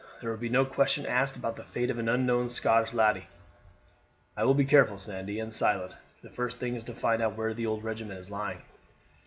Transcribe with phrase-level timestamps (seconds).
[0.19, 3.27] There would be no question asked about the fate of an unknown Scotch laddie."
[4.35, 5.93] "I will be careful, Sandy, and silent.
[6.23, 8.63] The first thing is to find out where the old regiment is lying."